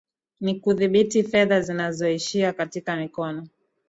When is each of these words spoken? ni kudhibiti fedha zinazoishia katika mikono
ni 0.39 0.55
kudhibiti 0.59 1.23
fedha 1.23 1.61
zinazoishia 1.61 2.53
katika 2.53 2.95
mikono 2.95 3.47